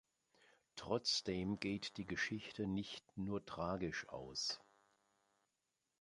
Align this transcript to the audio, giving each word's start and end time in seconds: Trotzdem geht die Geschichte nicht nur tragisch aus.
Trotzdem 0.77 1.59
geht 1.59 1.97
die 1.97 2.07
Geschichte 2.07 2.65
nicht 2.65 3.05
nur 3.19 3.45
tragisch 3.45 4.09
aus. 4.09 4.59